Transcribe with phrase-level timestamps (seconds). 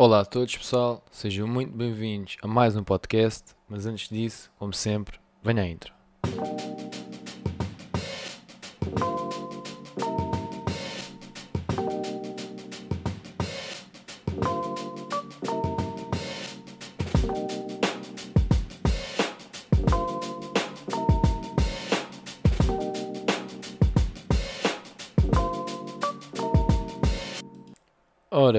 [0.00, 1.04] Olá a todos, pessoal.
[1.10, 3.46] Sejam muito bem-vindos a mais um podcast.
[3.68, 5.92] Mas antes disso, como sempre, venha a intro.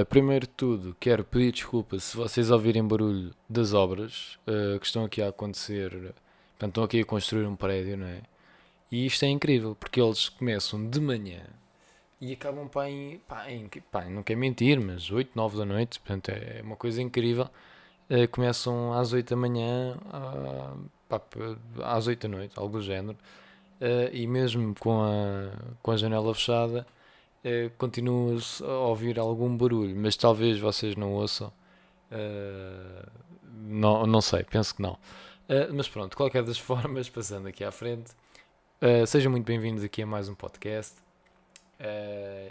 [0.10, 5.06] Primeiro de tudo, quero pedir desculpa se vocês ouvirem barulho das obras uh, que estão
[5.06, 5.92] aqui a acontecer.
[5.92, 8.22] Portanto, estão aqui a construir um prédio, não é?
[8.92, 11.44] E isto é incrível, porque eles começam de manhã
[12.20, 16.00] e acabam pá, em, pá, em, pá, não quero mentir, mas 8, 9 da noite,
[16.00, 17.48] portanto é uma coisa incrível.
[18.10, 21.22] Uh, começam às 8 da manhã, uh, pá,
[21.84, 23.18] às 8 da noite, algo do género,
[23.80, 26.86] uh, e mesmo com a, com a janela fechada
[27.44, 31.52] uh, continuo-se a ouvir algum barulho, mas talvez vocês não ouçam.
[32.12, 33.10] Uh,
[33.54, 34.94] não, não sei, penso que não.
[34.94, 38.12] Uh, mas pronto, qualquer das formas, passando aqui à frente,
[38.82, 40.96] uh, sejam muito bem-vindos aqui a mais um podcast.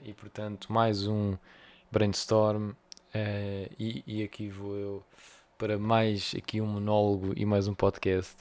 [0.04, 1.36] e portanto, mais um
[1.90, 2.72] brainstorm.
[3.78, 5.04] E, e, aqui vou eu
[5.58, 8.36] para mais aqui um monólogo e mais um podcast.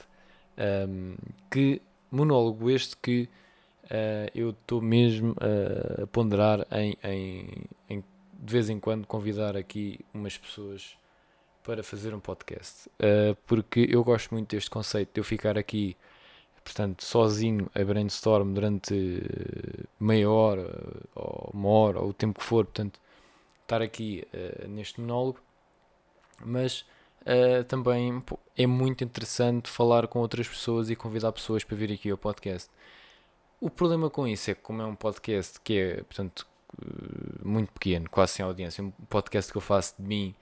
[0.58, 1.16] Um,
[1.50, 3.28] que monólogo este que
[3.90, 7.48] uh, eu estou mesmo a ponderar em, em,
[7.88, 10.96] em, de vez em quando convidar aqui umas pessoas
[11.62, 15.96] para fazer um podcast, uh, porque eu gosto muito deste conceito de eu ficar aqui,
[16.64, 18.94] portanto, sozinho a brainstorm durante
[20.00, 20.66] meia hora
[21.14, 22.98] ou uma hora ou o tempo que for, portanto,
[23.62, 25.40] estar aqui uh, neste monólogo,
[26.42, 26.86] mas
[27.22, 28.22] uh, também
[28.56, 32.70] é muito interessante falar com outras pessoas e convidar pessoas para vir aqui ao podcast.
[33.60, 36.46] O problema com isso é que, como é um podcast que é, portanto,
[36.80, 40.34] eh, muito pequeno, quase sem audiência, um podcast que eu faço de mim,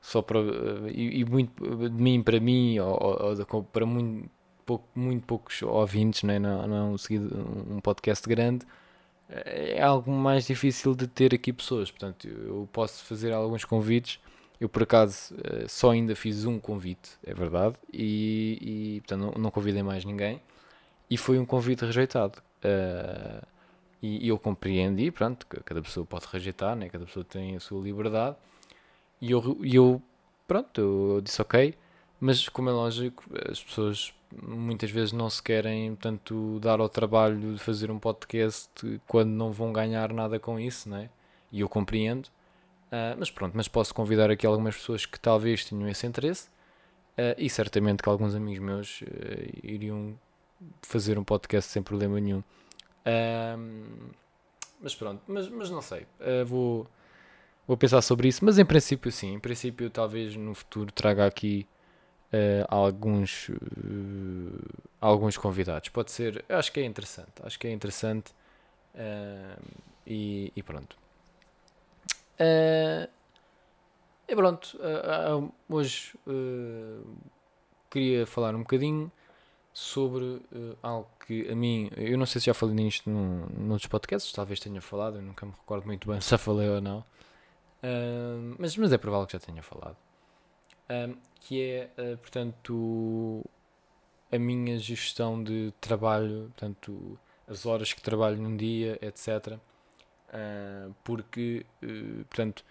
[0.00, 0.38] só para.
[0.40, 4.30] Eh, e, e muito de mim para mim, ou, ou para muito,
[4.64, 8.66] pouco, muito poucos ouvintes, não é, não, não é um, um podcast grande,
[9.28, 11.90] eh, é algo mais difícil de ter aqui pessoas.
[11.90, 14.18] Portanto, eu posso fazer alguns convites.
[14.60, 15.34] Eu, por acaso,
[15.68, 20.40] só ainda fiz um convite, é verdade, e, e portanto, não, não convidei mais ninguém.
[21.10, 23.46] E foi um convite rejeitado Uh,
[24.02, 26.88] e, e, eu compreendi, pronto, que cada pessoa pode rejeitar, né?
[26.88, 28.36] cada pessoa tem a sua liberdade.
[29.20, 30.02] E eu, eu
[30.46, 31.74] pronto, eu, disse ok,
[32.20, 34.12] mas como é lógico, as pessoas
[34.42, 38.70] muitas vezes não se querem, portanto, dar ao trabalho de fazer um podcast
[39.06, 41.10] quando não vão ganhar nada com isso, né?
[41.50, 42.26] E eu compreendo.
[42.88, 46.48] Uh, mas pronto, mas posso convidar aqui algumas pessoas que talvez tenham esse interesse
[47.16, 49.06] uh, e certamente que alguns amigos meus uh,
[49.62, 50.14] iriam
[50.82, 52.42] fazer um podcast sem problema nenhum.
[53.06, 54.10] Um,
[54.80, 56.06] mas pronto, mas, mas não sei.
[56.20, 56.86] Uh, vou,
[57.66, 58.44] vou pensar sobre isso.
[58.44, 59.34] Mas em princípio, sim.
[59.34, 61.66] Em princípio, talvez no futuro traga aqui
[62.32, 63.54] uh, alguns, uh,
[65.00, 65.88] alguns convidados.
[65.88, 66.44] Pode ser.
[66.48, 67.32] Acho que é interessante.
[67.42, 68.32] Acho que é interessante.
[70.06, 70.98] E, e, pronto.
[74.28, 74.78] e pronto.
[75.66, 76.12] hoje
[77.88, 79.10] queria falar um bocadinho
[79.72, 83.88] sobre uh, algo que a mim, eu não sei se já falei nisto num, noutros
[83.88, 86.98] podcasts, talvez tenha falado, eu nunca me recordo muito bem se já falei ou não,
[86.98, 89.96] uh, mas, mas é provável que já tenha falado,
[90.90, 93.44] uh, que é, eh, portanto,
[94.30, 97.18] a minha gestão de trabalho, portanto,
[97.48, 99.58] as horas que trabalho num dia, etc.
[101.02, 101.66] porque,
[102.28, 102.64] portanto,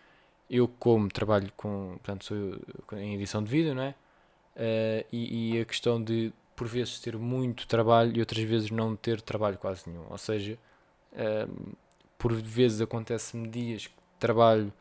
[0.49, 3.95] eu como trabalho com, portanto, sou em edição de vídeo, não é?
[5.11, 9.19] e, e a questão de por vezes ter muito trabalho e outras vezes não ter
[9.19, 10.05] trabalho quase nenhum.
[10.11, 10.59] Ou seja,
[11.11, 11.73] um,
[12.19, 14.71] por vezes acontece-me dias que trabalho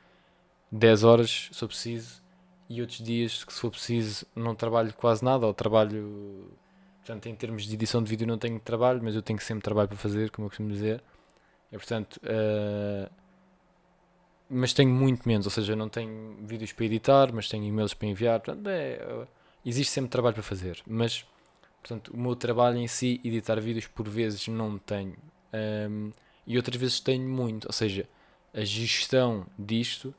[0.70, 2.22] 10 horas, se for preciso,
[2.68, 6.50] e outros dias que, se for preciso, não trabalho quase nada, ou trabalho.
[6.98, 9.88] Portanto, em termos de edição de vídeo, não tenho trabalho, mas eu tenho sempre trabalho
[9.88, 11.02] para fazer, como eu costumo dizer.
[11.72, 13.10] E, portanto, uh,
[14.50, 18.06] mas tenho muito menos, ou seja, não tenho vídeos para editar, mas tenho e-mails para
[18.06, 18.38] enviar.
[18.38, 19.26] Portanto, é,
[19.64, 21.24] existe sempre trabalho para fazer, mas
[21.80, 25.16] Portanto, o meu trabalho em si, editar vídeos, por vezes não tenho.
[25.52, 26.12] Um,
[26.46, 27.66] e outras vezes tenho muito.
[27.66, 28.08] Ou seja,
[28.52, 30.14] a gestão disto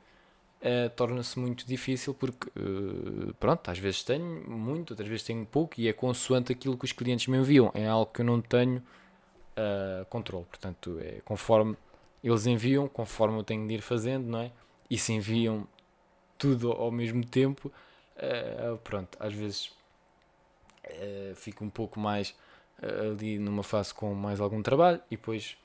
[0.60, 5.80] uh, torna-se muito difícil porque, uh, pronto, às vezes tenho muito, outras vezes tenho pouco
[5.80, 7.70] e é consoante aquilo que os clientes me enviam.
[7.74, 10.44] É algo que eu não tenho uh, controle.
[10.46, 11.76] Portanto, é conforme
[12.22, 14.52] eles enviam, conforme eu tenho de ir fazendo, não é?
[14.90, 15.66] E se enviam
[16.38, 17.72] tudo ao mesmo tempo,
[18.16, 19.72] uh, pronto, às vezes
[20.86, 22.30] uh, fico um pouco mais
[22.82, 25.56] uh, ali numa fase com mais algum trabalho e depois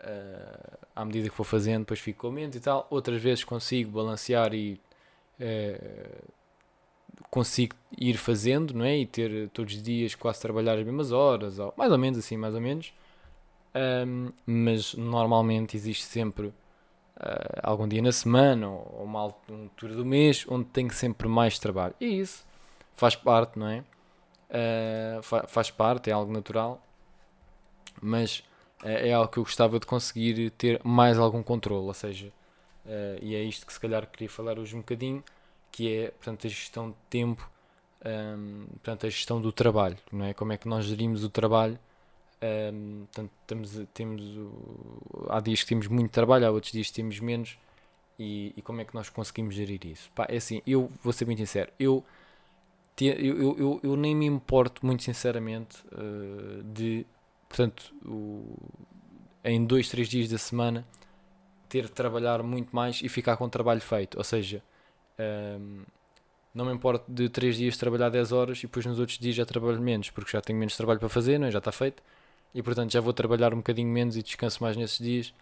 [0.00, 3.90] uh, à medida que vou fazendo depois fico com menos e tal outras vezes consigo
[3.90, 4.80] balancear e,
[7.30, 8.98] consigo ir fazendo, não é?
[8.98, 12.36] E ter todos os dias quase trabalhar as mesmas horas, ou mais ou menos assim,
[12.36, 12.92] mais ou menos.
[14.06, 16.54] Um, mas normalmente existe sempre uh,
[17.62, 21.94] algum dia na semana ou, ou uma altura do mês onde tenho sempre mais trabalho.
[22.00, 22.46] E isso
[22.94, 23.84] faz parte, não é?
[24.50, 26.80] Uh, fa faz parte, é algo natural,
[28.00, 28.40] mas
[28.82, 32.32] uh, é algo que eu gostava de conseguir ter mais algum controle, ou seja,
[33.22, 35.24] e é isto que se calhar queria falar hoje um bocadinho,
[35.72, 37.50] que é portanto, a gestão de tempo,
[38.04, 40.34] um, portanto, a gestão do trabalho, não é?
[40.34, 41.78] Como é que nós gerimos o trabalho
[42.44, 44.22] um, portanto, temos, temos,
[45.28, 47.56] há dias que temos muito trabalho, há outros dias que temos menos.
[48.18, 50.10] E, e como é que nós conseguimos gerir isso?
[50.14, 52.04] Pá, é assim, eu vou ser muito sincero, eu,
[53.00, 57.04] eu, eu, eu, nem me importo muito sinceramente uh, de,
[57.48, 58.56] portanto, o,
[59.44, 60.86] em dois, três dias da semana
[61.68, 64.16] ter de trabalhar muito mais e ficar com o trabalho feito.
[64.16, 64.62] Ou seja,
[65.18, 65.82] um,
[66.54, 69.44] não me importo de três dias trabalhar 10 horas e depois nos outros dias já
[69.44, 71.50] trabalho menos, porque já tenho menos trabalho para fazer, não é?
[71.50, 72.02] já está feito
[72.54, 75.34] e portanto já vou trabalhar um bocadinho menos e descanso mais nesses dias.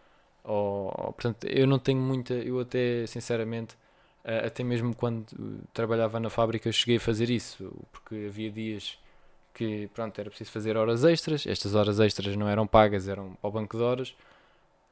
[0.44, 3.76] Ou, portanto, eu não tenho muita, eu até sinceramente,
[4.24, 5.26] até mesmo quando
[5.72, 8.98] trabalhava na fábrica, cheguei a fazer isso, porque havia dias
[9.54, 13.50] que pronto, era preciso fazer horas extras, estas horas extras não eram pagas, eram ao
[13.50, 14.14] banco de horas.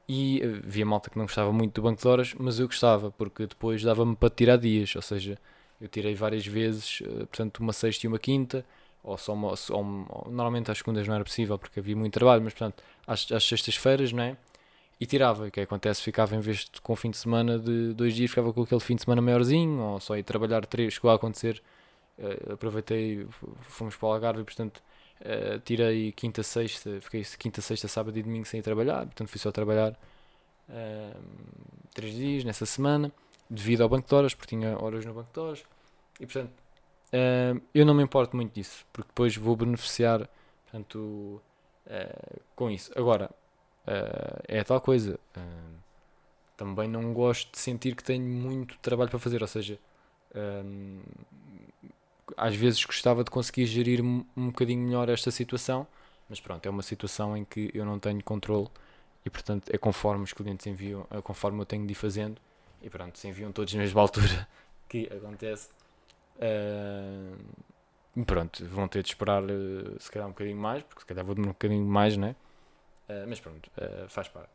[0.07, 3.47] E havia malta que não gostava muito do banco de horas, mas eu gostava, porque
[3.47, 5.37] depois dava-me para tirar dias, ou seja,
[5.79, 8.65] eu tirei várias vezes, eh, portanto, uma sexta e uma quinta,
[9.03, 9.83] ou só uma, ou,
[10.29, 14.11] normalmente às segundas não era possível porque havia muito trabalho, mas portanto às, às sextas-feiras,
[14.11, 14.37] não é?
[15.01, 15.99] E tirava, o que acontece?
[15.99, 18.95] Ficava em vez de com fim de semana de dois dias, ficava com aquele fim
[18.95, 21.59] de semana maiorzinho, ou só ia trabalhar três, chegou a acontecer,
[22.19, 23.25] uh, aproveitei,
[23.61, 24.77] fomos para o Algarve, portanto
[25.21, 29.51] uh, tirei quinta, sexta, fiquei quinta, sexta, sábado e domingo sem trabalhar, portanto fui só
[29.51, 29.97] trabalhar
[30.69, 31.21] uh,
[31.95, 33.11] três dias nessa semana,
[33.49, 35.63] devido ao banco de horas, porque tinha horas no banco de horas,
[36.19, 36.53] e portanto
[37.73, 40.29] eu não me importo muito disso, porque depois vou beneficiar
[40.63, 41.41] portanto,
[42.55, 42.89] com isso.
[42.95, 43.29] Agora,
[43.87, 45.19] uh, é tal coisa.
[46.57, 49.79] também não gosto de sentir que tenho muito trabalho para fazer, ou seja,
[52.37, 55.87] às vezes gostava de conseguir gerir um, bocadinho melhor esta situação,
[56.29, 58.67] mas pronto, é uma situação em que eu não tenho controle
[59.25, 62.39] e portanto é conforme os clientes enviam, é conforme eu tenho de ir fazendo
[62.81, 64.47] e pronto, se enviam todos na mesma altura
[64.87, 65.69] que acontece
[66.41, 71.23] Uh, pronto, vão ter de esperar uh, se calhar um bocadinho mais, porque se calhar
[71.23, 72.35] vou demorar um bocadinho mais, né?
[73.11, 73.69] Uh, mas pronto,
[74.07, 74.51] faz parte.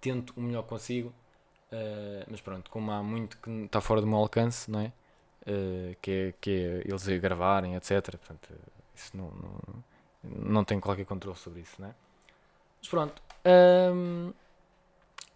[0.00, 1.14] Tento o melhor que consigo,
[2.28, 4.92] mas pronto, como há muito que está fora do meu alcance, não é?
[6.02, 8.10] que, é que é eles a gravarem, etc.
[8.10, 8.50] Portanto,
[8.94, 9.84] isso não, não,
[10.22, 11.94] não tenho qualquer controle sobre isso, não é?
[12.80, 13.22] Mas pronto.
[13.46, 14.32] Um,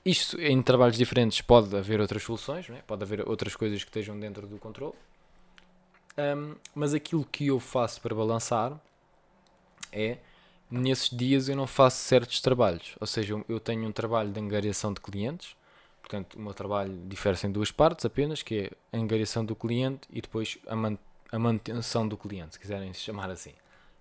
[0.05, 2.83] isto em trabalhos diferentes pode haver outras soluções, é?
[2.87, 4.95] pode haver outras coisas que estejam dentro do controle.
[6.17, 8.79] Um, mas aquilo que eu faço para balançar
[9.93, 10.19] é
[10.70, 12.94] nesses dias eu não faço certos trabalhos.
[13.00, 15.56] Ou seja, eu tenho um trabalho de angariação de clientes,
[16.00, 20.09] portanto, o meu trabalho difere-se em duas partes apenas, que é a angariação do cliente
[20.11, 20.99] e depois a, man
[21.31, 23.53] a manutenção do cliente, se quiserem chamar assim.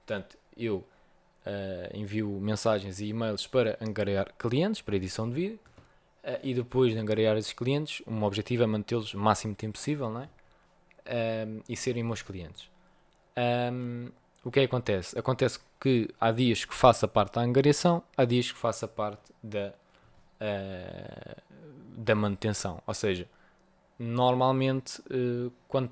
[0.05, 0.85] Portanto, eu uh,
[1.93, 5.59] envio mensagens e e-mails para angariar clientes, para edição de vídeo,
[6.27, 9.73] Uh, e depois de angariar esses clientes, o meu objetivo é mantê-los o máximo tempo
[9.73, 10.29] possível não é?
[11.45, 12.69] Um, e serem meus clientes.
[13.71, 14.09] Um,
[14.47, 15.19] o que é que acontece?
[15.19, 18.87] Acontece que há dias que faço a parte da angariação, há dias que faço a
[18.87, 19.73] parte da,
[20.39, 21.41] uh,
[21.97, 22.81] da manutenção.
[22.87, 23.27] Ou seja,
[23.99, 25.89] normalmente uh, quando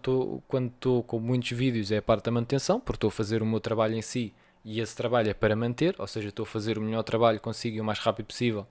[0.70, 3.60] estou com muitos vídeos é a parte da manutenção, porque estou a fazer o meu
[3.60, 4.34] trabalho em si
[4.64, 7.76] e esse trabalho é para manter, ou seja, estou a fazer o melhor trabalho consigo
[7.76, 8.66] e o mais rápido possível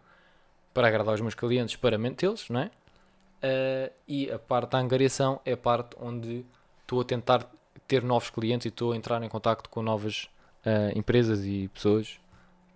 [0.73, 2.71] para agradar os meus clientes, para mantê-los, não é?
[3.45, 6.43] Uh, e a parte da angariação é a parte onde
[6.81, 7.47] estou a tentar
[7.87, 10.29] ter novos clientes e estou a entrar em contato com novas
[10.65, 12.19] uh, empresas e pessoas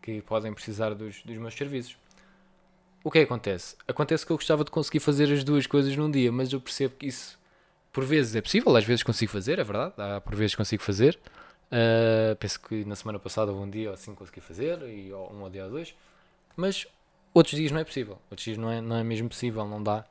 [0.03, 1.97] que podem precisar dos, dos meus serviços.
[3.05, 3.77] O que é que acontece?
[3.87, 6.95] Acontece que eu gostava de conseguir fazer as duas coisas num dia, mas eu percebo
[6.97, 7.39] que isso
[7.93, 11.19] por vezes é possível, às vezes consigo fazer, é verdade, há por vezes consigo fazer.
[11.71, 15.51] Uh, penso que na semana passada um dia ou assim consegui fazer, e, um ou
[15.51, 15.95] dia ou dois,
[16.57, 16.87] mas
[17.39, 18.19] Outros dias não é possível.
[18.31, 20.05] Outros dias não é, não é mesmo possível, não dá.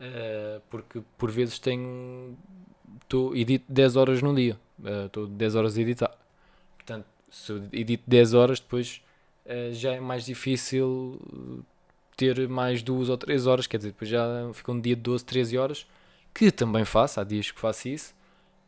[0.00, 2.36] Uh, porque por vezes tenho.
[3.02, 4.58] Estou edito 10 horas num dia.
[5.06, 6.16] Estou uh, 10 horas a editar.
[6.76, 9.02] Portanto, se eu edito 10 horas, depois
[9.46, 11.20] uh, já é mais difícil
[12.16, 13.66] ter mais 2 ou 3 horas.
[13.66, 15.86] Quer dizer, depois já fica um dia de 12, 13 horas.
[16.32, 18.14] Que também faço, há dias que faço isso.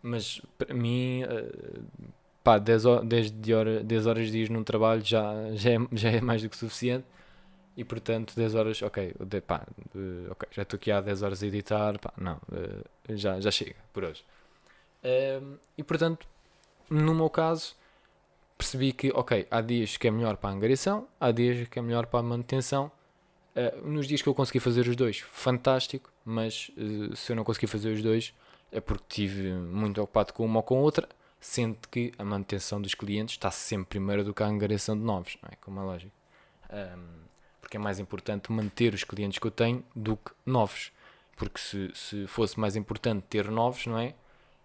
[0.02, 2.12] Mas para mim, uh,
[2.44, 6.20] pá, 10, 10, de hora, 10 horas dias num trabalho já, já, é, já é
[6.20, 7.04] mais do que suficiente
[7.76, 11.42] e portanto 10 horas, ok, de, pá, de, ok, já estou aqui há 10 horas
[11.42, 14.25] a editar, pá, não, uh, já, já chega por hoje.
[15.04, 16.26] Uh, e portanto,
[16.90, 17.75] no meu caso,
[18.56, 21.82] percebi que, ok, há dias que é melhor para a angariação, há dias que é
[21.82, 22.90] melhor para a manutenção.
[23.54, 26.70] Uh, nos dias que eu consegui fazer os dois, fantástico, mas
[27.14, 28.34] se eu não consegui fazer os dois,
[28.70, 31.08] é porque estive muito ocupado com uma ou com outra,
[31.40, 35.38] sendo que a manutenção dos clientes está sempre primeiro do que a angariação de novos,
[35.42, 35.56] não é?
[35.60, 36.12] Como é lógico.
[36.70, 37.26] Um,
[37.60, 40.92] porque é mais importante manter os clientes que eu tenho do que novos.
[41.37, 44.14] Porque se, se fosse mais importante ter novos, não é?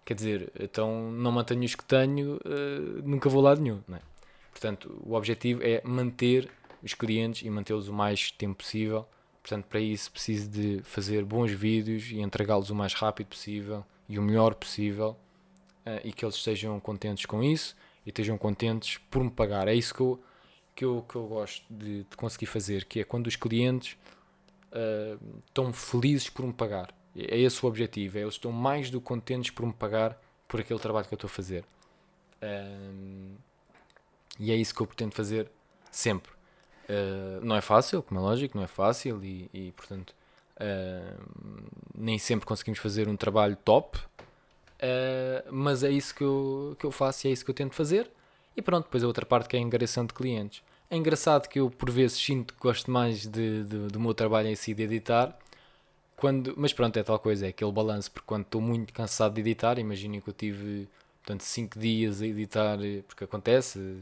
[0.03, 4.01] Quer dizer, então não mantenho os que tenho, uh, nunca vou lá nenhum, não é?
[4.51, 6.49] Portanto, o objetivo é manter
[6.81, 9.05] os clientes e mantê-los o mais tempo possível.
[9.41, 14.19] Portanto, para isso preciso de fazer bons vídeos e entregá-los o mais rápido possível e
[14.19, 15.17] o melhor possível
[15.85, 17.75] uh, e que eles estejam contentes com isso
[18.05, 19.67] e estejam contentes por me pagar.
[19.67, 20.23] É isso que eu,
[20.75, 23.97] que eu, que eu gosto de, de conseguir fazer, que é quando os clientes
[25.47, 26.93] estão felizes por me pagar.
[27.15, 30.59] É esse o objetivo, é eles estão mais do que contentes por me pagar por
[30.59, 31.63] aquele trabalho que eu estou a fazer.
[32.41, 33.35] Uh,
[34.39, 35.51] e é isso que eu pretendo fazer
[35.91, 36.31] sempre.
[36.89, 40.15] Uh, não é fácil, como é lógico, não é fácil e, e portanto
[40.57, 41.21] uh,
[41.95, 46.91] nem sempre conseguimos fazer um trabalho top, uh, mas é isso que eu, que eu
[46.91, 48.09] faço e é isso que eu tento fazer.
[48.55, 50.61] E pronto, depois a outra parte que é a engaração de clientes.
[50.91, 54.49] É engraçado que eu por vezes sinto que gosto mais de, de, do meu trabalho
[54.49, 55.37] em si de editar,
[56.17, 59.39] quando, mas pronto, é tal coisa, é aquele balanço, porque quando estou muito cansado de
[59.39, 60.89] editar, imaginem que eu tive
[61.23, 63.99] portanto 5 dias a editar, porque acontece,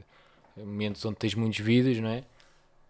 [0.57, 2.23] momentos onde tens muitos vídeos, não é?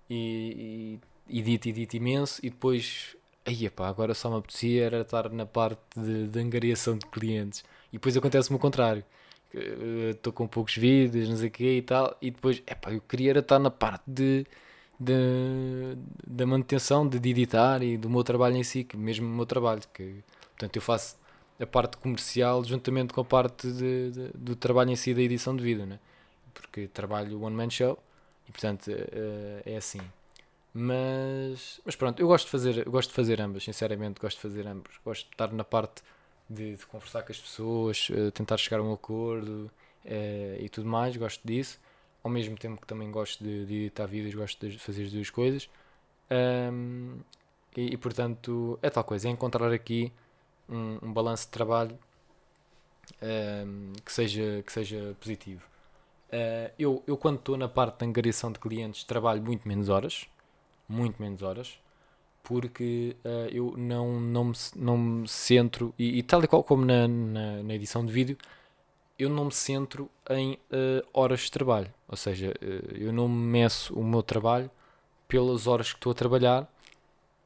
[0.09, 5.29] E, e edito, edito imenso, e depois, aí pá, agora só me apetecia era estar
[5.29, 9.03] na parte de, de angariação de clientes, e depois acontece-me o contrário
[10.11, 13.37] estou com poucos vídeos, não sei o quê e tal, e depois, epá, eu queria
[13.37, 14.45] estar na parte de,
[14.99, 19.29] de, da manutenção, de, de editar e do meu trabalho em si, que mesmo o
[19.29, 21.17] meu trabalho, que portanto eu faço
[21.59, 25.55] a parte comercial juntamente com a parte de, de, do trabalho em si da edição
[25.55, 25.99] de vídeo, né?
[26.53, 27.97] porque trabalho one man show
[28.47, 30.01] e portanto uh, é assim.
[30.73, 34.67] Mas, mas pronto, eu gosto de fazer, gosto de fazer ambas, sinceramente gosto de fazer
[34.67, 34.93] ambas.
[35.03, 36.03] Gosto de estar na parte
[36.49, 39.71] de, de conversar com as pessoas, uh, tentar chegar a um acordo
[40.05, 41.79] uh, e tudo mais, gosto disso.
[42.23, 45.29] Ao mesmo tempo que também gosto de, de editar vídeos, gosto de fazer as duas
[45.29, 45.69] coisas.
[46.29, 47.19] Um,
[47.77, 50.11] e, e, portanto, é tal coisa, é encontrar aqui
[50.67, 51.97] um, um balanço de trabalho
[53.21, 55.63] um, que, seja, que seja positivo.
[56.27, 60.27] Uh, eu, eu, quando estou na parte da angariação de clientes, trabalho muito menos horas,
[60.87, 61.79] muito menos horas
[62.49, 66.83] porque uh, eu não, não, me, não me centro, e, e tal e qual como
[66.83, 68.35] na, na, na, edição de vídeo,
[69.19, 71.93] eu não me centro em uh, horas de trabalho.
[72.07, 74.71] Ou seja, uh, eu não meço o meu trabalho
[75.27, 76.67] pelas horas que estou a trabalhar,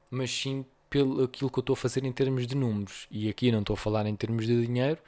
[0.10, 3.06] mas sim pelo aquilo que eu estou a fazer em termos de números.
[3.12, 5.00] E aqui não estou a falar em termos de dinheiro,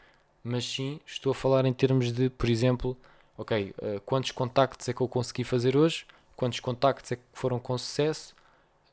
[0.44, 2.98] mas sim estou a falar em termos de, por exemplo,
[3.38, 3.74] ok,
[4.06, 8.36] quantos contactos é que eu consegui fazer hoje, quantos contactos é que foram com sucesso,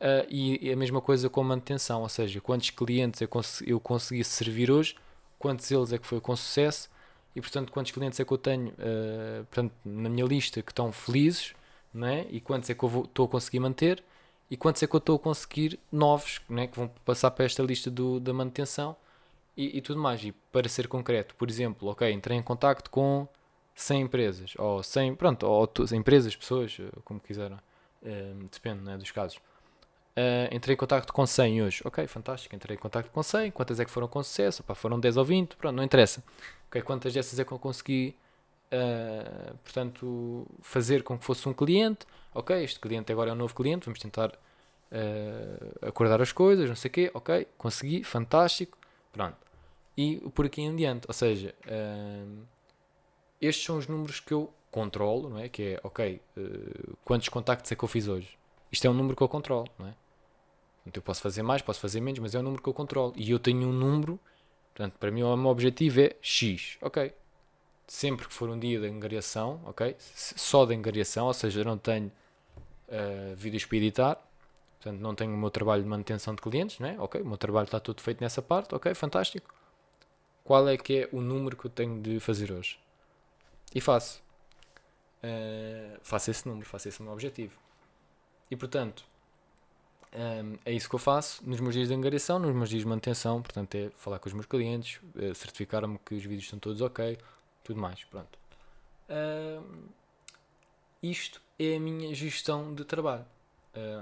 [0.03, 3.79] Uh, e, a mesma coisa com a manutenção, ou seja, quantos clientes eu, cons eu
[3.79, 4.97] consegui servir hoje,
[5.39, 6.91] quantos eles é que foi com sucesso
[7.37, 10.91] e portanto quantos clientes é que eu tenho uh, portanto, na minha lista que estão
[10.91, 11.55] felizes
[11.95, 12.27] não é?
[12.31, 14.03] e quantos é que eu estou a conseguir manter
[14.51, 16.67] e quantos é que eu estou a conseguir novos não é?
[16.67, 18.97] que vão passar para esta lista do, da manutenção
[19.57, 20.25] e, e, tudo mais.
[20.25, 23.29] E para ser concreto, por exemplo, ok, entrei em contacto com
[23.75, 27.57] 100 empresas ou 100, pronto, ou empresas, pessoas, como quiseram,
[28.03, 29.39] uh, depende né, dos casos.
[30.15, 31.83] Uh, entrei em contato com 100 hoje.
[31.85, 32.55] Ok, fantástico.
[32.55, 33.51] Entrei em contato com 100.
[33.51, 34.63] Quantas é que foram com sucesso?
[34.63, 35.57] Opa, foram 10 ou 20.
[35.57, 36.23] Pronto, não interessa.
[36.85, 38.17] Quantas dessas é que eu consegui,
[38.73, 42.07] uh, portanto, fazer com que fosse um cliente?
[42.35, 43.87] Ok, este cliente agora é um novo cliente.
[43.87, 47.11] Vamos tentar uh, acordar as coisas, não sei o quê.
[47.15, 48.77] Ok, consegui, fantástico.
[49.13, 49.37] Pronto.
[49.97, 51.07] E por aqui em diante.
[51.09, 51.55] Ou seja,
[53.41, 55.51] estes são os números que eu controlo, não é?
[55.51, 56.21] Que é, ok,
[57.05, 58.39] quantos contactos é que eu fiz hoje?
[58.71, 59.95] Isto é um número que eu controlo, não é?
[60.87, 63.13] Então eu posso fazer mais, posso fazer menos, mas é um número que eu controlo.
[63.17, 64.19] E eu tenho um número,
[64.75, 67.13] portanto, para mim o meu objetivo é X, ok?
[67.87, 69.97] Sempre que for um dia de angariação, ok?
[69.99, 72.11] Só de angariação, ou seja, não tenho
[72.89, 74.15] uh, vídeos para editar,
[74.81, 76.99] portanto, não tenho o meu trabalho de manutenção de clientes, não é?
[76.99, 79.55] Ok, o meu trabalho está tudo feito nessa parte, ok, fantástico.
[80.45, 82.79] Qual é que é o número que eu tenho de fazer hoje?
[83.75, 84.21] E faço.
[85.23, 87.57] Uh, faço esse número, faço esse meu objetivo.
[88.51, 89.05] E portanto,
[90.65, 93.41] é isso que eu faço nos meus dias de angariação, nos meus dias de manutenção.
[93.41, 97.19] Portanto, é falar com os meus clientes, é certificar-me que os vídeos estão todos ok,
[97.65, 98.05] tudo mais.
[98.05, 98.39] Pronto.
[101.03, 103.25] Isto é a minha gestão de trabalho.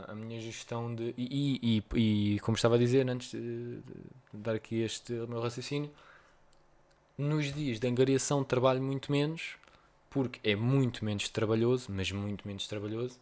[0.08, 1.14] a minha gestão de.
[1.16, 3.82] E, e, e, como estava a dizer antes de, de
[4.32, 5.90] dar aqui este meu raciocínio,
[7.16, 9.56] nos dias de angariação trabalho muito menos,
[10.08, 13.18] porque é muito menos trabalhoso, mas muito menos trabalhoso.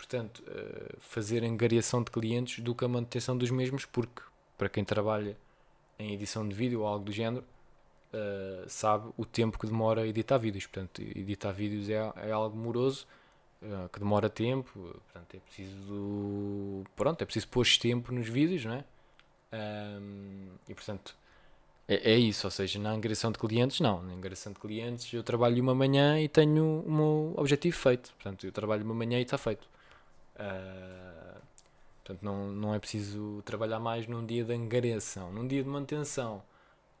[0.00, 4.22] Portanto, uh, fazer angariação de clientes do que a manutenção dos mesmos, porque
[4.56, 5.36] para quem trabalha
[5.98, 7.44] em edição de vídeo ou algo do género,
[8.14, 10.66] uh, sabe o tempo que demora a editar vídeos.
[10.66, 13.06] Portanto, editar vídeos é, é algo moroso
[13.60, 14.70] uh, que demora tempo.
[14.72, 16.82] Portanto, é preciso.
[16.96, 18.84] Pronto, é preciso pôr tempo nos vídeos, não é?
[20.66, 21.14] E portanto,
[21.86, 22.46] é, é, isso.
[22.46, 24.02] Ou seja, na angariação de clientes, não.
[24.02, 28.14] Na angariação de clientes, eu trabalho uma manhã e tenho o meu objetivo feito.
[28.14, 29.68] Portanto, eu trabalho uma manhã e está feito.
[30.40, 31.40] Uh,
[32.02, 35.30] portanto, não, não é preciso trabalhar mais num dia de angariação.
[35.32, 36.42] Num dia de manutenção,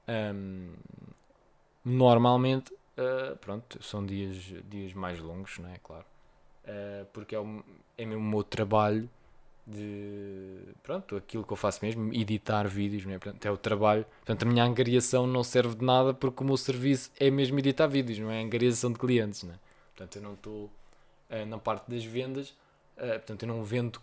[0.06, 0.74] um,
[1.84, 4.36] normalmente, uh, pronto, são dias,
[4.68, 5.78] dias mais longos, não é?
[5.82, 6.04] Claro.
[6.64, 7.64] Uh, porque é, o,
[7.96, 9.08] é mesmo o meu trabalho
[9.66, 13.18] de pronto, aquilo que eu faço mesmo, editar vídeos, não é?
[13.18, 14.04] Portanto, é o trabalho.
[14.24, 17.86] Portanto, a minha angariação não serve de nada porque o meu serviço é mesmo editar
[17.86, 19.58] vídeos, não é angariação de clientes, não é?
[19.94, 20.64] Portanto, eu não estou
[21.30, 22.54] uh, na parte das vendas,
[23.00, 24.00] uh, portanto, eu não vendo,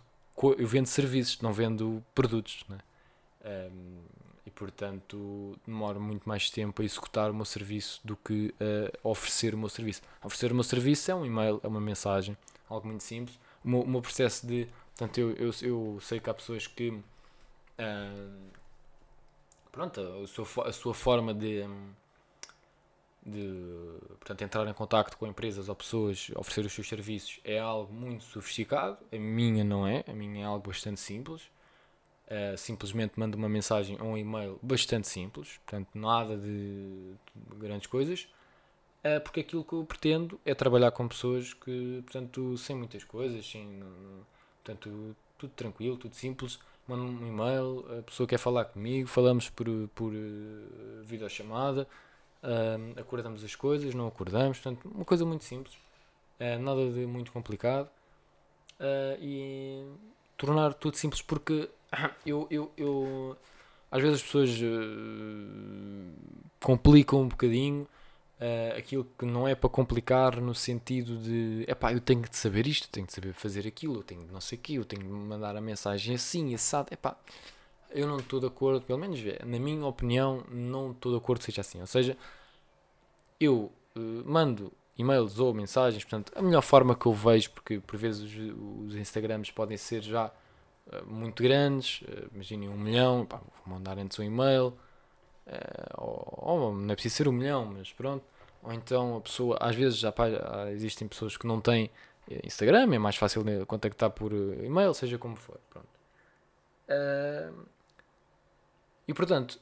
[0.58, 3.68] eu vendo serviços, não vendo produtos, não é?
[3.70, 3.98] Um,
[4.44, 8.52] e portanto demoro muito mais tempo a executar o meu serviço do que
[9.04, 10.00] a oferecer o meu serviço.
[10.24, 12.36] Oferecer o meu serviço é um e-mail, é uma mensagem,
[12.68, 13.38] algo muito simples.
[13.64, 14.68] O meu, o meu processo de.
[14.96, 16.90] Portanto, eu, eu, eu, sei que há pessoas que.
[16.90, 18.50] Uh,
[19.70, 21.64] pronto, a sua, a sua forma de.
[23.30, 27.92] De portanto, entrar em contato com empresas ou pessoas, oferecer os seus serviços, é algo
[27.92, 28.98] muito sofisticado.
[29.12, 31.50] A minha não é, a minha é algo bastante simples
[32.28, 37.86] Uh, simplesmente mando uma mensagem ou um e-mail bastante simples, portanto, nada de, de grandes
[37.86, 38.28] coisas,
[39.02, 43.50] uh, porque aquilo que eu pretendo é trabalhar com pessoas que, portanto, sem muitas coisas,
[43.50, 43.82] sem,
[44.62, 46.58] portanto, tudo tranquilo, tudo simples.
[46.86, 51.88] Mando um e-mail, a pessoa quer falar comigo, falamos por, por uh, videochamada,
[52.42, 55.74] uh, acordamos as coisas, não acordamos, portanto, uma coisa muito simples,
[56.40, 57.88] uh, nada de muito complicado.
[59.20, 59.84] e
[60.36, 61.68] tornar tudo simples porque
[62.24, 63.36] eu, eu, eu
[63.90, 66.12] às vezes as pessoas uh,
[66.60, 67.86] complicam um bocadinho
[68.40, 72.66] uh, aquilo que não é para complicar no sentido de epá, eu tenho de saber
[72.66, 75.02] isto, tenho de saber fazer aquilo, eu tenho de não sei o que, eu tenho
[75.02, 77.16] de mandar a mensagem assim, assado, epá,
[77.90, 81.46] eu não estou de acordo, pelo menos na minha opinião, não estou de acordo que
[81.46, 81.80] seja assim.
[81.80, 82.16] Ou seja,
[83.40, 87.96] eu uh, mando e-mails ou mensagens, portanto, a melhor forma que eu vejo, porque por
[87.96, 90.32] vezes os, os Instagrams podem ser já
[90.90, 94.76] eh, muito grandes, uh, imaginem um milhão, pá, vou mandar antes um e-mail,
[95.46, 98.24] uh, ou, ou, não é preciso ser um milhão, mas pronto.
[98.62, 100.28] Ou então a pessoa, às vezes já pá,
[100.72, 101.90] existem pessoas que não têm
[102.44, 105.58] Instagram, é mais fácil contactar por e-mail, seja como for.
[105.70, 105.88] Pronto.
[109.08, 109.58] E portanto,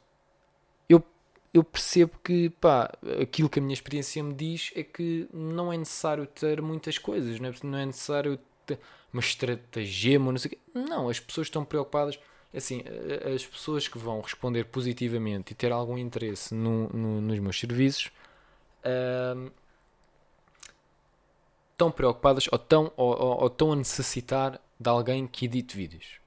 [0.89, 1.03] eu,
[1.55, 5.77] eu percebo que pá, aquilo que a minha experiência me diz é que não é
[5.77, 8.39] necessário ter muitas coisas, não é, não é necessário
[9.13, 10.59] uma estratagema, não sei o quê.
[10.75, 12.19] Não, as pessoas estão preocupadas.
[12.55, 12.83] Assim,
[13.35, 18.11] as pessoas que vão responder positivamente e ter algum interesse no, no, nos meus serviços
[18.85, 19.53] uh,
[21.73, 26.19] estão preocupadas ou estão, ou, ou, ou estão a necessitar de alguém que edite vídeos.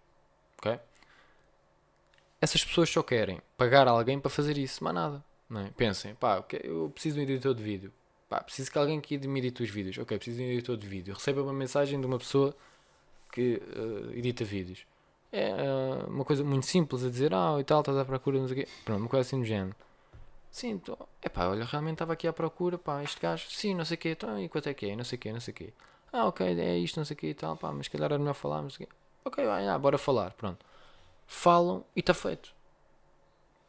[0.60, 0.80] Ok?
[2.42, 5.24] Essas pessoas só querem pagar alguém para fazer isso, mas nada.
[5.50, 5.72] Não é?
[5.72, 7.94] Pensem, pá, eu preciso de um editor de vídeo.
[8.30, 9.98] Pá, preciso que alguém que me edite os vídeos.
[9.98, 11.14] Ok, preciso de um editor de vídeo.
[11.14, 12.56] Receba uma mensagem de uma pessoa
[13.32, 14.86] que uh, edita vídeos.
[15.32, 18.48] É uh, uma coisa muito simples a dizer, ah, e tal, estás à procura, não
[18.48, 18.72] sei o quê.
[18.86, 19.76] Pronto, uma coisa assim do género.
[20.52, 23.96] Sim, então, epá, olha, realmente estava aqui à procura, pá, este gajo, sim, não sei
[23.96, 25.56] o quê, então, e quanto é que é, não sei o quê, não sei o
[25.56, 25.74] quê.
[26.12, 28.18] Ah, ok, é isto, não sei o quê e tal, pá, mas se calhar era
[28.18, 28.96] melhor falar, não sei o quê.
[29.26, 30.66] Ok, vai, ah, bora falar, pronto.
[31.30, 32.52] Falam e está feito.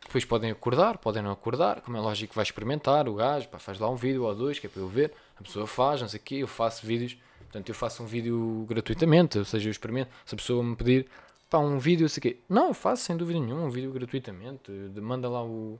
[0.02, 3.78] Depois podem acordar, podem não acordar, como é lógico, vai experimentar o gajo, pá, faz
[3.78, 6.18] lá um vídeo ou dois, que é para eu ver, a pessoa faz, não sei
[6.18, 7.16] o quê, eu faço vídeos
[7.50, 10.10] Portanto, eu faço um vídeo gratuitamente, ou seja, eu experimento.
[10.24, 11.08] Se a pessoa me pedir
[11.50, 12.38] pá, um vídeo, sei quê.
[12.48, 14.70] Não, eu faço sem dúvida nenhuma um vídeo gratuitamente.
[15.00, 15.76] Manda lá o.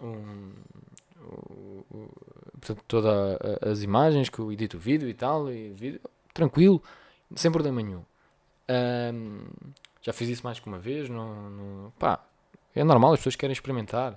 [0.00, 0.52] Um,
[1.22, 2.08] o,
[2.60, 6.00] portanto, todas as imagens que eu edito o vídeo e tal, e vídeo,
[6.34, 6.82] tranquilo,
[7.36, 8.02] sem problema nenhum.
[8.68, 9.44] Um,
[10.06, 12.24] já fiz isso mais que uma vez, não, não, pá,
[12.72, 14.16] é normal, as pessoas querem experimentar.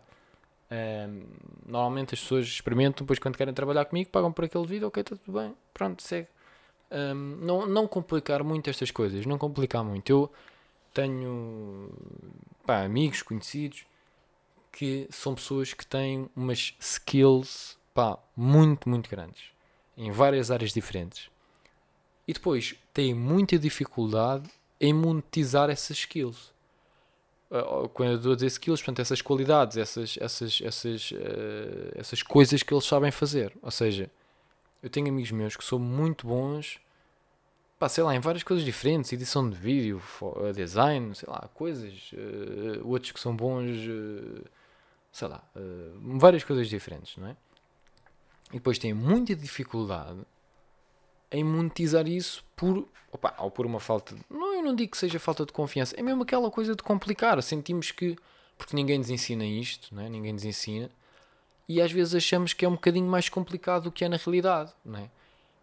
[0.69, 1.23] Um,
[1.65, 5.15] normalmente as pessoas experimentam, depois quando querem trabalhar comigo, pagam por aquele vídeo, ok, está
[5.15, 6.27] tudo bem, pronto, segue.
[6.91, 10.07] Um, não, não complicar muito estas coisas, não complicar muito.
[10.07, 10.31] Eu
[10.93, 11.89] tenho
[12.67, 13.83] pá, amigos, conhecidos,
[14.71, 19.45] que são pessoas que têm umas skills pá, muito, muito grandes
[19.97, 21.31] em várias áreas diferentes
[22.27, 24.47] e depois têm muita dificuldade
[24.79, 26.51] em monetizar essas skills.
[27.51, 32.21] Uh, quando eu estou a dizer skills, portanto, essas qualidades, essas, essas, essas, uh, essas
[32.21, 33.57] coisas que eles sabem fazer.
[33.61, 34.09] Ou seja,
[34.83, 36.79] eu tenho amigos meus que são muito bons,
[37.79, 40.01] pá, sei lá, em várias coisas diferentes, edição de vídeo,
[40.55, 43.77] design, sei lá, coisas, uh, outros que são bons,
[45.11, 45.43] sei lá,
[46.17, 47.35] várias coisas diferentes, não é?
[48.51, 50.19] E depois têm muita dificuldade
[51.31, 54.97] em monetizar isso por, opa, ou por uma falta de, não, eu não digo que
[54.97, 58.17] seja falta de confiança, é mesmo aquela coisa de complicar, sentimos que,
[58.57, 60.09] porque ninguém nos ensina isto, não é?
[60.09, 60.89] ninguém nos ensina,
[61.67, 64.73] e às vezes achamos que é um bocadinho mais complicado do que é na realidade,
[64.83, 65.09] não é?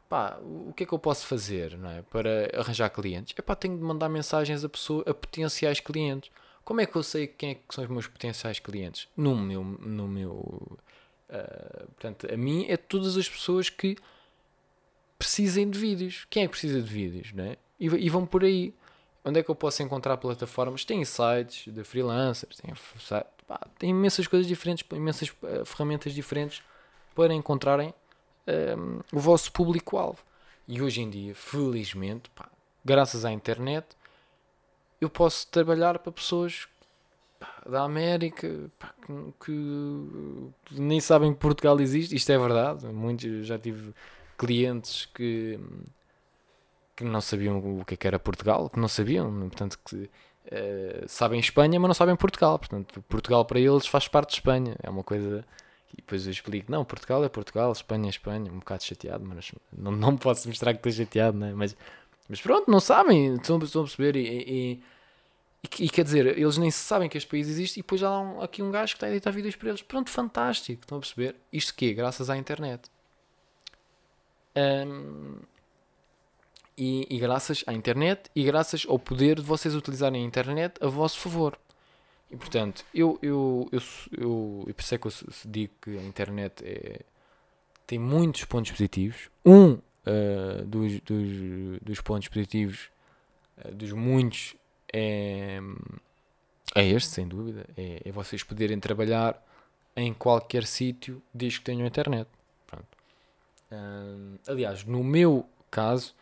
[0.09, 2.00] Pá, o que é que eu posso fazer, não é?
[2.02, 3.35] Para arranjar clientes?
[3.37, 6.31] É pá, tenho de mandar mensagens a, pessoa, a potenciais clientes.
[6.64, 9.09] Como é que eu sei quem é que são os meus potenciais clientes?
[9.16, 13.96] No meu, no meu, uh, portanto, a mim é todas as pessoas que
[15.18, 16.26] precisem de vídeos.
[16.31, 17.57] Quem é que precisa de vídeos, né?
[17.79, 18.74] E, e vão por aí.
[19.24, 20.85] Onde é que eu posso encontrar plataformas?
[20.85, 22.72] Tem sites de freelancers, tem,
[23.46, 26.62] pá, tem imensas coisas diferentes, imensas uh, ferramentas diferentes
[27.14, 27.88] para encontrarem
[28.46, 30.22] um, ehm, o vosso público-alvo.
[30.68, 32.48] E hoje em dia, felizmente, pá,
[32.85, 33.87] graças à internet,
[35.00, 36.68] eu posso trabalhar para pessoas
[37.40, 38.94] pá, da América pá,
[39.44, 39.52] que,
[40.66, 42.14] que, nem sabem que Portugal existe.
[42.14, 42.87] Isto é verdade.
[42.87, 43.92] Muitos já tive
[44.37, 45.59] clientes que,
[46.94, 51.40] que não sabiam o que, é era Portugal, que não sabiam, portanto, que uh, sabem
[51.40, 52.59] Espanha, mas não sabem Portugal.
[52.59, 54.77] Portanto, Portugal para eles faz parte de Espanha.
[54.83, 55.44] É uma coisa.
[55.92, 58.51] E depois eu explico: não, Portugal é Portugal, Espanha é Espanha.
[58.51, 61.53] Um bocado chateado, mas não, não posso mostrar que estou chateado, né?
[61.55, 61.77] mas,
[62.29, 64.16] mas pronto, não sabem, estão, estão a perceber.
[64.16, 64.81] E,
[65.81, 67.81] e, e, quer dizer, eles nem sabem que este país existe.
[67.81, 69.83] E depois há um, aqui um gajo que está a editar vídeos para eles.
[69.83, 71.37] Pronto, fantástico, estão a perceber?
[71.53, 72.88] Isto que Graças à internet.
[74.57, 75.37] Um,
[76.79, 80.88] e, e, graças à internet e graças ao poder de vocês utilizarem a internet a
[80.88, 81.59] vosso favor.
[82.31, 83.81] E portanto, eu, eu, eu,
[84.16, 85.12] eu, eu pensei que eu
[85.45, 87.01] digo que a internet é,
[87.87, 89.31] tem muitos pontos positivos.
[89.45, 92.90] Um uh, dos, dos, dos, pontos positivos,
[93.64, 94.55] uh, dos muitos,
[94.92, 95.61] é,
[96.75, 97.64] é este, sem dúvida.
[97.77, 99.40] É, é vocês poderem trabalhar
[99.95, 102.29] em qualquer sítio desde que tenham internet
[104.46, 106.14] aliás, no meu caso,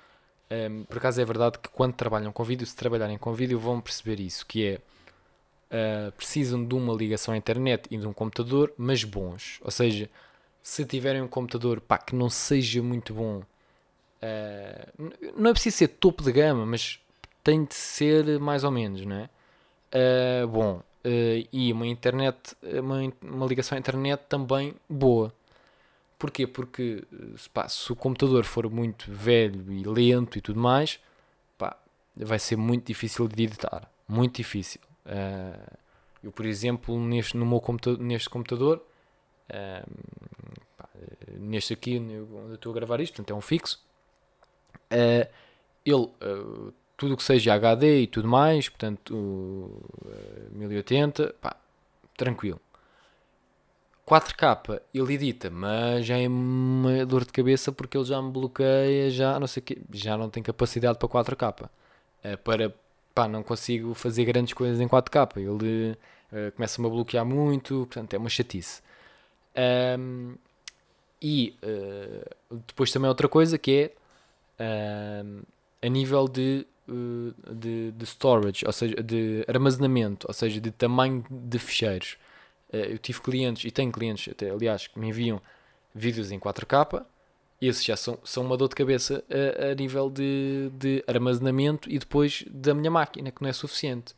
[0.51, 3.81] um, por acaso é verdade que quando trabalham com vídeo, se trabalharem com vídeo, vão
[3.81, 4.81] perceber isso, que é
[5.75, 9.59] uh, precisam de uma ligação à internet e de um computador, mas bons.
[9.63, 10.09] Ou seja,
[10.63, 13.39] se tiverem um computador pá, que não seja muito bom,
[14.23, 17.01] uh, não é preciso ser topo de gama, mas
[17.43, 19.31] tem de ser mais ou menos, não é?
[20.45, 20.83] Uh, bom,
[21.53, 25.33] e uma internet, uma, uma ligação à internet também boa.
[26.19, 26.47] Porquê?
[26.47, 27.05] Porque
[27.53, 31.01] pá, se o computador for muito velho e lento e tudo mais,
[31.59, 31.77] pá,
[32.17, 33.91] vai ser muito difícil de editar.
[34.09, 34.81] Muito difícil.
[35.05, 35.77] Uh,
[36.23, 38.83] eu, por exemplo, neste, no meu computador, neste computador,
[39.51, 39.91] uh,
[40.77, 40.89] pá,
[41.39, 43.85] neste aqui onde eu estou a gravar isto, portanto é um fixo,
[44.93, 45.29] uh,
[45.85, 46.09] ele,
[46.97, 49.83] tudo o que seja HD e tudo mais, portanto
[50.53, 51.57] 1080, pá,
[52.17, 52.59] tranquilo.
[54.07, 59.11] 4K ele edita, mas já é uma dor de cabeça porque ele já me bloqueia,
[59.11, 61.69] já não sei que, já não tem capacidade para 4K.
[62.23, 62.75] É, para
[63.15, 65.39] pá, não consigo fazer grandes coisas em 4K.
[65.39, 65.93] Ele
[66.33, 68.83] uh, começa-me a bloquear muito, portanto é uma chatice.
[69.99, 70.35] Um,
[71.23, 73.91] e uh, depois também outra coisa que
[74.59, 75.23] é
[75.83, 76.67] a nível de,
[77.51, 82.17] de, de storage, ou seja, de armazenamento, ou seja, de tamanho de ficheiros.
[82.75, 85.41] Eh, eu tive clientes, e tenho clientes até, aliás, que me enviam
[85.95, 87.07] vídeos em 4K,
[87.63, 91.99] esses já são, são uma dor de cabeça a, a nível de, de armazenamento e
[91.99, 94.15] depois da minha máquina, que não é suficiente.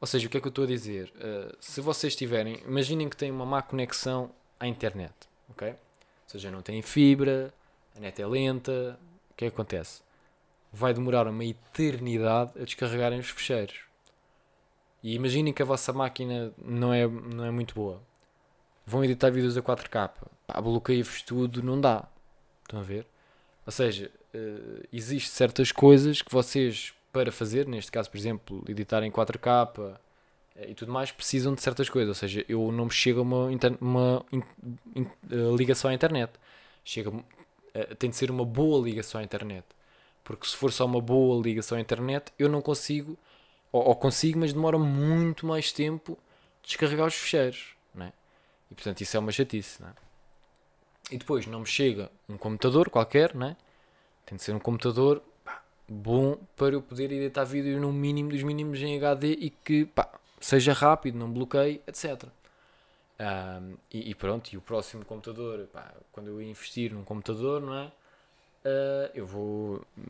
[0.00, 1.12] Ou seja, o que é que eu estou a dizer?
[1.16, 5.14] Uh, se vocês tiverem, imaginem que têm uma má conexão à internet,
[5.48, 5.68] ok?
[5.68, 5.76] Ou
[6.26, 7.52] seja, não têm fibra,
[7.96, 8.98] a net é lenta,
[9.30, 10.02] o que é que acontece?
[10.72, 13.89] Vai demorar uma eternidade a descarregarem os fecheiros.
[15.02, 18.00] E imaginem que a vossa máquina não é, não é muito boa.
[18.86, 20.10] Vão editar vídeos a 4K.
[20.46, 22.06] Pá, bloqueia-vos tudo, não dá.
[22.62, 23.06] Estão a ver?
[23.64, 29.02] Ou seja, uh, existem certas coisas que vocês, para fazer, neste caso, por exemplo, editar
[29.02, 29.96] em 4K uh,
[30.56, 32.08] eh, e tudo mais, precisam de certas coisas.
[32.08, 33.48] Ou seja, eu não me chego a uma,
[33.80, 34.42] uma in,
[34.94, 36.32] in, uh, ligação à internet.
[36.84, 37.12] Chega,
[37.98, 39.64] tem de ser uma boa ligação à internet.
[40.24, 43.16] Porque se for só uma boa ligação à internet, eu não consigo
[43.72, 46.18] ou, ou consigo, mas demora muito mais tempo
[46.62, 48.12] descarregar os ficheiros, né?
[48.70, 49.92] E portanto isso é uma chatice, né?
[51.10, 53.56] E depois não me chega um computador qualquer, né?
[54.24, 58.42] Tem de ser um computador pá, bom para eu poder editar vídeo no mínimo dos
[58.42, 60.08] mínimos em HD e que pá,
[60.40, 62.24] seja rápido, não bloqueie, etc.
[63.20, 67.74] Um, e, e, pronto, e o próximo computador, pá, quando eu investir num computador, não
[67.74, 67.86] é?
[68.64, 70.02] Uh, eu vou hum,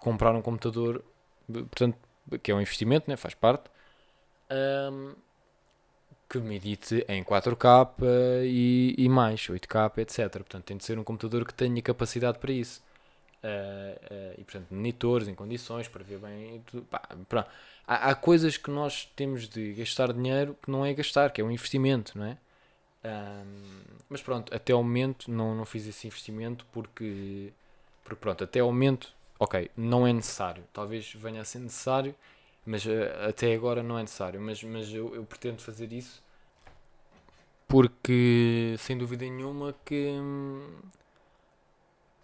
[0.00, 1.04] comprar um computador,
[1.46, 1.96] portanto,
[2.42, 3.16] que é um investimento, né?
[3.16, 3.70] faz parte,
[4.50, 5.14] um,
[6.28, 6.56] que me
[7.08, 7.90] em 4K
[8.44, 10.30] e, e mais, 8K, etc.
[10.30, 12.82] Portanto, tem de ser um computador que tenha capacidade para isso.
[13.42, 16.62] Uh, uh, e portanto, monitores em condições para ver bem.
[16.88, 17.02] Pá,
[17.86, 21.44] há, há, coisas que nós temos de gastar dinheiro que não é gastar, que é
[21.44, 22.38] um investimento, não é?
[23.04, 27.52] Um, mas pronto, até ao momento não, não fiz esse investimento porque,
[28.04, 30.64] porque pronto, até ao momento, ok, não é necessário.
[30.72, 32.14] Talvez venha a ser necessário,
[32.64, 32.90] mas uh,
[33.28, 34.40] até agora não é necessário.
[34.40, 36.22] Mas, mas eu, eu pretendo fazer isso
[37.72, 40.14] porque sem dúvida nenhuma que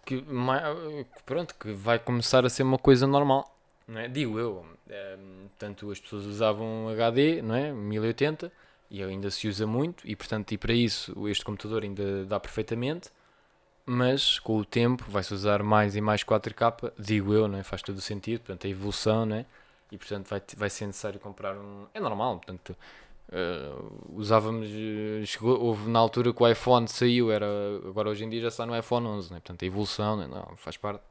[0.05, 0.23] que,
[1.25, 3.51] pronto, que vai começar a ser uma coisa normal,
[3.87, 4.07] não é?
[4.07, 5.17] Digo eu, é,
[5.57, 7.71] tanto as pessoas usavam HD, não é?
[7.71, 8.51] 1080
[8.91, 13.09] e ainda se usa muito e portanto e para isso este computador ainda dá perfeitamente,
[13.89, 17.63] mas com o tempo vai-se usar mais e mais 4K, digo eu, não é?
[17.63, 19.45] Faz todo o sentido, portanto a evolução, não é?
[19.91, 21.87] E portanto vai, vai ser necessário comprar um.
[21.93, 22.75] É normal, portanto
[23.31, 27.45] Uh, usávamos, eh, chegou, houve na altura que o iPhone saiu, era,
[27.87, 29.39] agora hoje em dia já está no iPhone 11, né?
[29.39, 30.25] portanto a evolução né?
[30.25, 31.03] não, faz parte.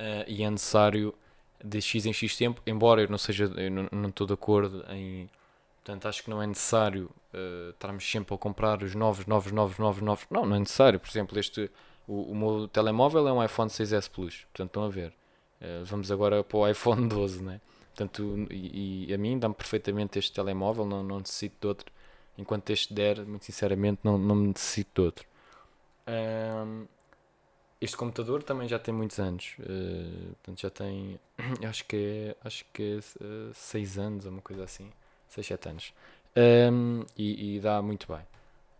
[0.00, 1.14] Uh, e é necessário
[1.62, 4.84] de X em X tempo, embora eu não seja, eu não, não estou de acordo
[4.90, 5.30] em,
[5.76, 9.78] portanto acho que não é necessário uh, estarmos sempre a comprar os novos, novos, novos,
[9.78, 11.70] novos, novos, não, não é necessário, por exemplo este,
[12.06, 15.12] o, o meu telemóvel é um iPhone 6S Plus, portanto estão a ver,
[15.84, 17.60] vamos agora para o iPhone 12, né?
[17.94, 21.92] Portanto, e, e a mim dá-me perfeitamente este telemóvel, não, não necessito de outro.
[22.38, 25.26] Enquanto este der, muito sinceramente, não, não necessito de outro.
[26.08, 26.86] Um,
[27.80, 29.56] este computador também já tem muitos anos.
[29.58, 31.20] Uh, portanto, já tem.
[31.68, 32.36] Acho que é.
[32.42, 34.90] Acho que é 6 uh, anos, ou uma coisa assim.
[35.28, 35.94] 6, 7 anos.
[36.36, 38.22] Um, e, e, dá muito bem.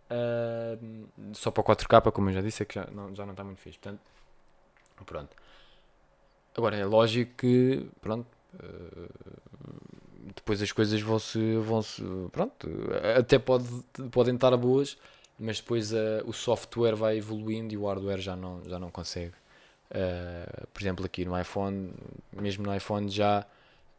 [0.09, 3.33] Uh, só para o 4K, como eu já disse, é que já não, já não
[3.33, 3.77] está muito fixe.
[3.79, 4.01] Portanto,
[5.05, 5.35] pronto.
[6.55, 8.27] Agora é lógico que, pronto,
[8.61, 9.09] eh,
[10.35, 12.69] depois as coisas vão se, vão -se pronto,
[13.17, 13.67] até pode,
[14.11, 14.97] podem estar boas,
[15.39, 19.33] mas depois uh, o software vai evoluindo e o hardware já não, já não consegue.
[19.91, 21.93] Uh, por exemplo, aqui no iPhone,
[22.31, 23.45] mesmo no iPhone já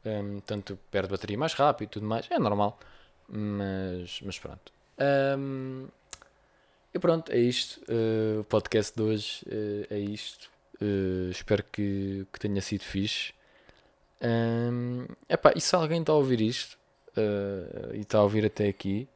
[0.04, 2.78] um, tanto perde bateria mais rápido e tudo mais, é normal,
[3.28, 4.72] mas, mas pronto.
[5.38, 5.88] Um,
[6.92, 7.80] e pronto, é isto.
[7.90, 10.50] Uh, o podcast de hoje uh, é isto.
[11.30, 13.32] espero que, que tenha sido fixe.
[14.22, 16.78] Um, epá, e se alguém está a ouvir isto
[17.16, 19.08] uh, e está a ouvir até aqui,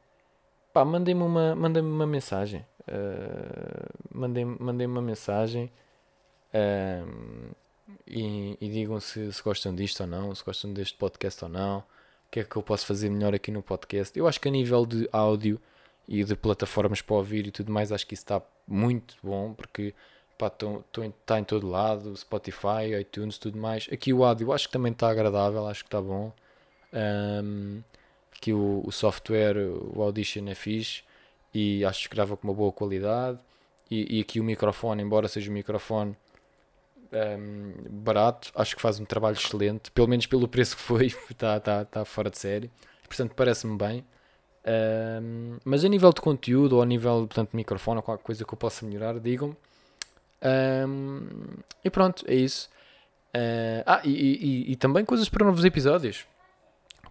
[0.75, 2.65] mandem-me uma, mandem uma mensagem.
[2.81, 5.71] Uh, mandem-me mandem uma mensagem
[8.07, 11.83] e, e, digam se, se gostam disto ou não, se gostam deste podcast ou não,
[12.29, 14.17] o que é que eu posso fazer melhor aqui no podcast.
[14.17, 15.59] Eu acho que a nível de áudio
[16.07, 19.95] e de plataformas para ouvir e tudo mais, acho que isso está muito bom porque
[20.37, 23.89] está em todo lado, Spotify, iTunes, tudo mais.
[23.91, 26.31] Aqui o áudio acho que também está agradável, acho que está bom.
[26.93, 27.81] Um,
[28.35, 31.01] aqui o, o, software, o Audition é fixe
[31.51, 33.39] e acho que grava com uma boa qualidade.
[33.89, 36.15] E, e aqui o microfone, embora seja um microfone
[37.11, 41.59] um, barato, acho que faz um trabalho excelente, pelo menos pelo preço que foi, está
[41.61, 42.71] tá, tá fora de série.
[43.07, 44.05] Portanto, parece-me bem.
[44.65, 48.45] Um, mas a nível de conteúdo ou a nível portanto, de microfone ou qualquer coisa
[48.45, 49.55] que eu possa melhorar, digam-me.
[50.41, 51.27] Um,
[51.83, 52.69] e pronto, é isso.
[53.29, 56.25] Uh, ah, e, e, e, também coisas para novos episódios.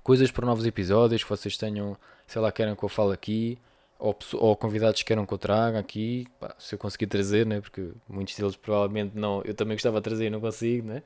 [0.02, 3.58] Coisas para novos episódios que vocês tenham, sei lá, querem que eu fale aqui,
[3.98, 7.60] ou, ou convidados que queiram que eu traga aqui, pá, se eu conseguir trazer, né?
[7.60, 11.02] porque muitos deles provavelmente não, eu também gostava de trazer e não consigo, né?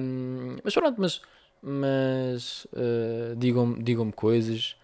[0.00, 1.22] Um, mas pronto, mas,
[1.62, 4.76] mas uh, digam-me digam coisas,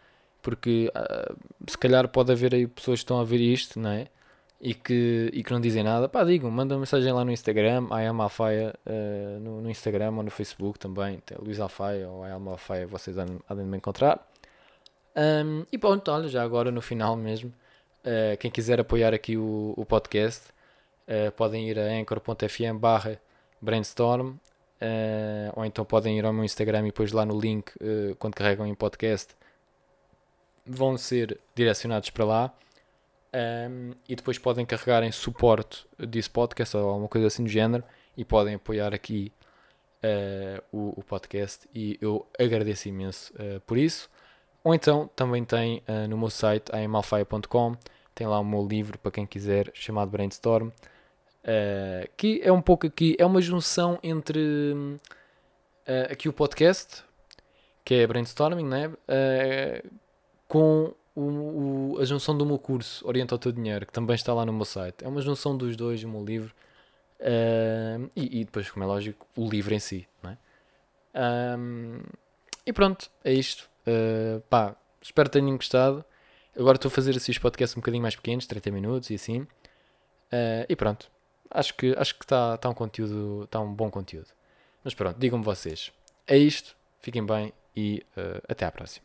[0.42, 1.37] porque uh,
[1.68, 4.09] se calhar pode haver aí pessoas que estão a ver isto, não é?
[4.61, 8.07] e que, e que não dizem nada, pá, digam, mandam mensagem lá no Instagram, I
[8.07, 12.31] am Alfaia, uh, no, no, Instagram ou no Facebook também, tem Luís Alfaia ou I
[12.31, 14.30] am Alfaia, vocês há de me encontrar.
[15.16, 17.53] Um, e pronto, olha, já agora no final mesmo,
[18.05, 20.49] uh, quem quiser apoiar aqui o, o podcast,
[21.07, 23.20] uh, podem ir a anchor.fm barra
[23.61, 24.37] brainstorm,
[25.55, 27.70] ou então podem ir ao meu Instagram e depois lá no link,
[28.18, 29.37] quando carregam em podcast,
[30.64, 32.55] vão ser direcionados para lá.
[33.33, 37.85] Um, e depois podem carregar em suporte desse podcast ou alguma coisa assim do género
[38.16, 39.33] e podem apoiar aqui
[40.03, 44.11] uh, o, o, podcast e eu agradeço imenso uh, por isso.
[44.62, 47.77] Ou então também tem uh, no meu site, amalfaia.com,
[48.14, 50.68] tem lá o meu livro para quem quiser, chamado Brainstorm.
[50.68, 57.03] Uh, que é um pouco aqui, é uma junção entre uh, aqui o podcast,
[57.83, 58.92] que é brainstorming, né?
[60.46, 64.35] Com o, o, a junção do meu curso, Orienta o Teu Dinheiro, que também está
[64.35, 65.03] lá no meu site.
[65.03, 66.55] É uma junção dos dois, o meu livro,
[68.14, 70.37] e, e, depois, como é lógico, o livro em si, né?
[71.59, 72.01] Um,
[72.66, 73.69] e pronto, é isto.
[74.49, 76.05] Pá, espero que tenham gostado.
[76.57, 79.47] Agora estou a fazer assim os podcasts um bocadinho mais pequenos, 30 minutos e assim.
[80.69, 81.11] e pronto
[81.51, 84.29] acho que acho que está tá um conteúdo, está um bom conteúdo.
[84.85, 85.93] Mas pronto, digam-me vocês.
[86.27, 89.05] É isto, fiquem bem e uh, até à próxima.